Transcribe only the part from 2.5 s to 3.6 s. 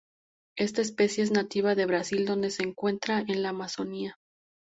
encuentra en la